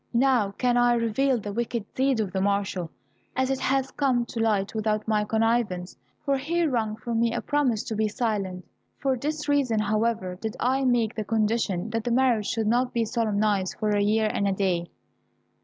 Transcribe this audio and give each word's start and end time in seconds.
Now 0.17 0.49
can 0.57 0.77
I 0.77 0.93
reveal 0.95 1.37
the 1.37 1.53
wicked 1.53 1.85
deed 1.93 2.19
of 2.19 2.31
the 2.31 2.41
marshal, 2.41 2.89
as 3.35 3.51
it 3.51 3.59
has 3.59 3.91
come 3.91 4.25
to 4.25 4.39
light 4.39 4.73
without 4.73 5.07
my 5.07 5.23
connivance, 5.23 5.95
for 6.25 6.37
he 6.39 6.65
wrung 6.65 6.95
from 6.95 7.19
me 7.19 7.35
a 7.35 7.39
promise 7.39 7.83
to 7.83 7.95
be 7.95 8.07
silent. 8.07 8.65
For 8.97 9.15
this 9.15 9.47
reason, 9.47 9.77
however, 9.77 10.39
did 10.41 10.55
I 10.59 10.85
make 10.85 11.13
the 11.13 11.23
condition 11.23 11.91
that 11.91 12.03
the 12.03 12.09
marriage 12.09 12.47
should 12.47 12.65
not 12.65 12.93
be 12.93 13.05
solemnized 13.05 13.75
for 13.77 13.91
a 13.91 14.01
year 14.01 14.25
and 14.33 14.47
a 14.47 14.53
day." 14.53 14.89